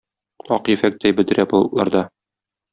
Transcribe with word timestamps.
Ак 0.55 0.71
ефәктәй 0.77 1.15
бөдрә 1.21 1.47
болытларда 1.53 2.05